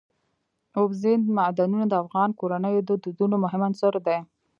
[0.79, 4.19] اوبزین معدنونه د افغان کورنیو د دودونو مهم عنصر دی.